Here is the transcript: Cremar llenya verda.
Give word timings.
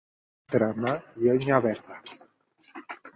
Cremar 0.53 0.93
llenya 1.25 1.59
verda. 1.67 1.99